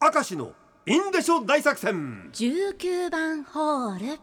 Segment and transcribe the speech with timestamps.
[0.00, 0.52] 明石の
[0.86, 2.30] インデショ大作戦。
[2.32, 4.20] 19番ホール。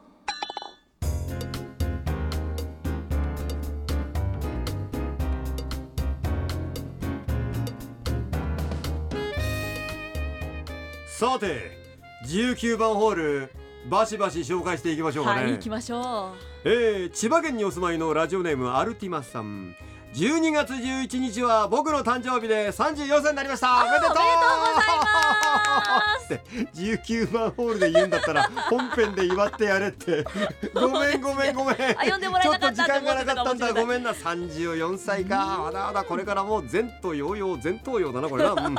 [11.08, 11.78] さて
[12.26, 13.52] 19番ホール
[13.90, 16.34] バシバシ紹介していきましょうかね、はい行きましょ
[16.64, 19.76] えー、千葉県にお住まいのラジオネームアルティマスさん
[20.16, 23.84] 12月11日は僕の誕生日で34歳になりました。
[23.84, 24.10] おめでとう。
[24.10, 26.34] ございます。
[26.34, 26.42] って
[26.74, 30.24] 19番ホールで言うんだったら本編で祝ってやれって。
[30.74, 31.76] ごめんごめんごめん。
[31.76, 33.74] あ呼んでもらえなかったちょっと時間がなかったんだ。
[33.74, 35.60] ごめんな34歳か。
[35.66, 38.76] まだまだこれからもう前途洋々前頭葉だなこれな、うん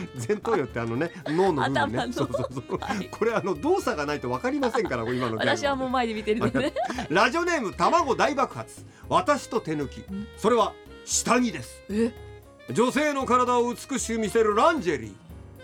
[0.28, 2.12] 前頭葉ってあのね脳の部分ね。
[2.12, 3.08] そうそうそう、はい。
[3.10, 6.72] これあの動作がないと分かりませんから 今の私はもう前で見てるんでね。
[7.10, 8.84] ラジオネーム卵大爆発。
[9.08, 10.04] 私と手抜き。
[10.36, 10.72] それは
[11.04, 11.82] 下着です。
[11.90, 12.12] え？
[12.70, 15.12] 女性の体を美しく見せるランジェリー。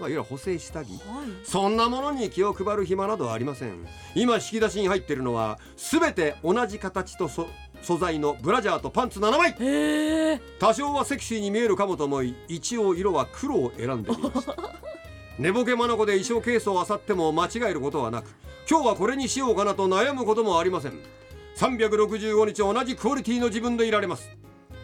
[0.00, 0.88] まあいわゆる補正下着。
[0.88, 0.98] はい。
[1.44, 3.86] そんなものに気を配る暇などはありません。
[4.14, 7.48] 今引き出しに入っているのは全て同じ形とそ
[7.82, 10.40] 素材のブラジャーとパンツ7枚。
[10.58, 14.56] 多少はセクシーに見えるかもと思い一応色は黒を選んでみました
[15.38, 18.26] 寝ぼけ眼で衣装ケースを漁っても間違えることはなく
[18.70, 20.98] 今日はこれにしようかなと悩むこともありません。
[21.56, 24.30] 365日同じクオリティの自分でいられます。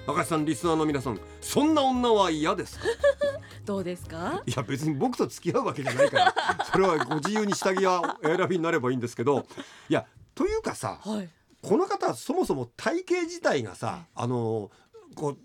[0.06, 2.84] 赤石さんリスナーの皆さんそんな女は嫌ですか？
[3.64, 4.42] どうですか？
[4.46, 6.34] いや別に僕と付き合うわけじゃないから
[6.72, 9.46] それはご自由に下着はお選びになればいいんですけど。
[9.88, 11.28] いやというかさはい
[11.62, 14.70] この方はそもそも体型自体がさあの
[15.14, 15.38] こう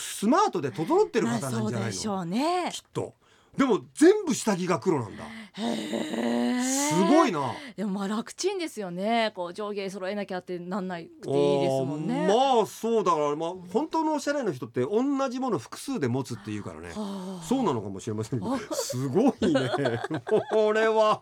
[0.00, 1.86] スマートで整ってるまあ方なんじゃないの？
[1.86, 2.70] でしょうね。
[2.72, 3.14] きっと。
[3.56, 5.24] でも全部下着が黒なんだ。
[5.24, 6.62] へえ。
[6.62, 7.52] すごいな。
[7.76, 9.32] でもまあ楽ちんですよね。
[9.34, 12.28] こう上下揃えなきゃってなんないくていいですもんね。
[12.28, 16.90] まあそうだからまあ本当のおしゃれな人って同じもの複数で持つっていうからね。
[16.90, 17.44] はあ。
[17.44, 18.56] そうなのかもしれませんけど。
[18.76, 19.70] すごいね。
[20.52, 21.20] これは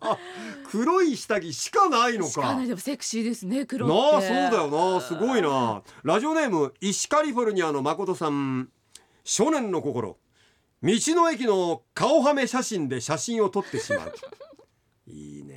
[0.70, 2.31] 黒い下着しかないのか。
[2.31, 2.67] しかない。
[2.67, 4.27] でもセクシーですね黒なって。
[4.27, 5.00] あそうだよな。
[5.00, 5.82] すごいな。
[6.03, 8.69] ラジオネーム石カリフォルニアの誠さん。
[9.25, 10.19] 少年の心。
[10.82, 14.15] 道の駅の顔はめ写真で写真を撮ってしまう。
[15.09, 15.56] いいね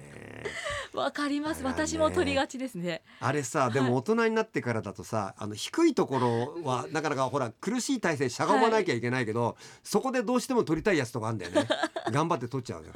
[1.00, 1.62] わかります。
[1.62, 1.76] あらね。
[1.88, 3.02] 私も撮りがちですね。
[3.20, 11.68] あれさでも大人になってからだとさあの低いところは なかなかほら苦しい体勢しゃがまなきゃいけないけど、そこでどうしても撮りたいやつとかあるんだよね。
[12.12, 12.92] 頑張って撮っちゃうよ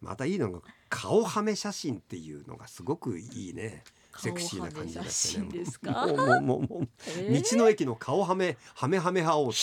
[0.00, 3.84] またいいのが顔はめ写真っていうのがすごくいいね。
[4.18, 5.50] セクシーな感じだ顔はめ写ってね。
[5.50, 7.56] 真ですかもうもうもうもうえー。
[7.56, 9.58] 道の駅の顔はめはめはめはおうって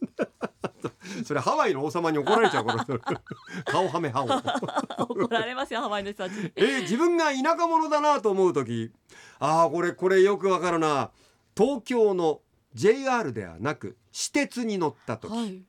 [0.00, 0.71] 言って
[1.24, 2.98] それハワイの王様に怒られちゃうこの人
[3.64, 4.24] 顔はめは
[4.98, 6.32] 怒られますよハワイの人たち。
[6.34, 8.90] にえー自分が田舎者だなと思う時。
[9.38, 11.10] ああこれこれよくわかるな。
[11.56, 12.40] 東京の
[12.74, 15.62] JR ではなく私鉄に乗った時、はい。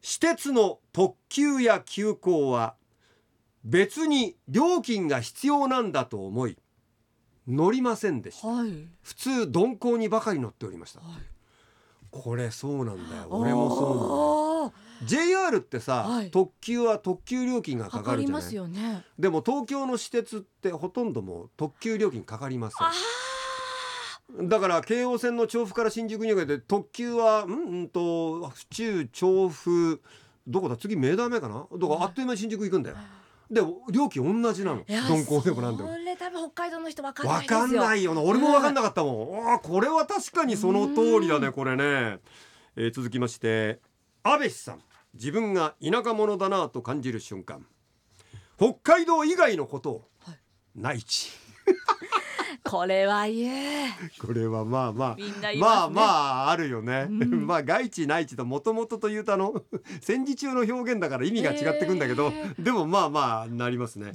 [0.00, 2.76] 私鉄の特急や急行は
[3.64, 6.58] 別に料金が必要なんだと思い
[7.48, 8.48] 乗りませんでした。
[8.48, 8.88] はい。
[9.02, 11.00] 普通鈍行にばかり乗っておりました。
[11.00, 11.33] はい
[12.22, 13.26] これそうなんだよ。
[13.30, 16.30] 俺もそうなのう JR ってさ、はい。
[16.30, 18.42] 特急は特急料金がかかるじゃない？
[18.42, 22.92] すよねでも東京の私鉄ってほとんどもう特急料金かかりませあ
[24.42, 30.00] んだから京王線の調布から新宿にかけて特急はうんうんと府中調布
[30.46, 30.76] どこだ？
[30.76, 31.66] 次明大前かな？
[31.72, 32.96] だからあっという間に新宿行くんだよ
[33.54, 34.84] で料金同じなの。
[34.86, 35.92] 鈍行でもなんでも。
[35.92, 37.58] それ多分北海道の人わかんないわですよ。
[37.60, 42.18] かんないよな俺もわかんなかったもん、あーこれは確かにその通りだねこれね、
[42.76, 43.80] えー続きまして
[44.22, 44.82] 安倍氏さん。
[45.14, 47.64] 自分が田舎者だなと感じる瞬間。
[48.56, 50.38] 北海道以外のことを、はい。
[50.74, 51.30] 内地
[52.64, 55.84] これは言うこれはまあまあみんな言いまますね。
[55.86, 56.02] あま
[56.46, 57.44] ああるよね、うん。
[57.46, 59.54] まあ外地内地ともともとというとあの？
[60.00, 64.12] 戦時中の表現だから意味が違ってくんだけど、えでもまあまあなりますね、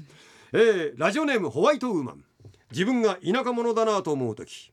[0.51, 2.23] えーラジオネームホワイトウーマン。
[2.71, 4.71] 自分が田舎者だなと思う時。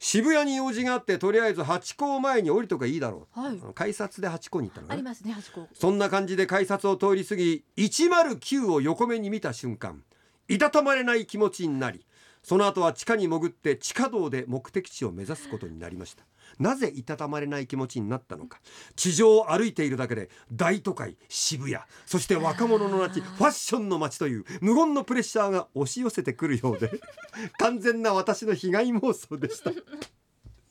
[0.00, 3.58] 渋谷に用事があってとりあえずハチ公前に降りとかいいだろう、はい。
[3.60, 10.04] あの改札でハチ公に行ったのありねますね八個そんな感じで改札を通り過ぎ109を横目に見た瞬間
[10.46, 12.06] いたたまれない気持ちになり
[12.48, 16.24] その後は地下に潜って地下道で目的地を目指すことになりました。
[16.58, 18.58] なぜいたたまれない気持ちになったのか。
[18.96, 26.90] 地上を歩いているだけで大都会渋谷そして若者の街ファッションの街という無言のプレッシャーが押し寄せてくるようで
[27.60, 29.70] 完全な私の被害妄想でした。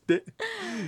[0.08, 0.24] で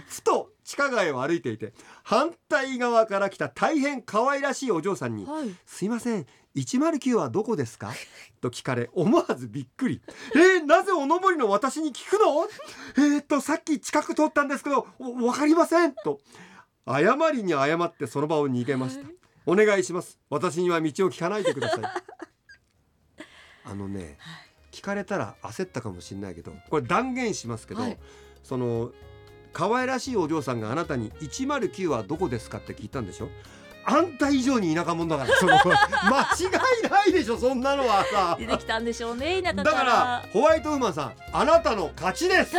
[0.07, 1.73] ふと地下街を歩いていて
[2.03, 7.91] 反対側から来た大変可愛らしいお嬢さんにはい「すいません109はどこですか?」
[8.39, 9.99] と聞かれ思わずびっくり
[10.35, 12.47] 「えー、なぜお登りの私に聞くの?」
[13.03, 16.19] えー、っとさっき近く通ったんですけどおわかりませんと。
[16.87, 19.07] 謝りに謝ってその場を逃げました。
[19.45, 20.19] お願いします。
[20.29, 21.81] 私には道を聞かないでください。
[23.65, 24.17] あのね
[24.71, 27.99] 聞かれたら焦ったかもしれないけどこれ断言しますけど、はい。
[28.43, 28.91] その
[29.53, 33.29] 可愛らしいお嬢さんがあなたに109はどこですかって聞いたんでしょ？
[33.85, 38.35] あんた以上に田舎者だからその 間違いないでしょそんなのはさ。
[38.37, 42.55] 出てきたんでしょうね田舎だからホワイトウーマンさんあなたの勝ちです